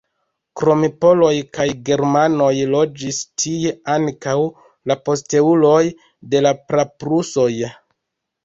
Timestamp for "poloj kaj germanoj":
1.03-2.49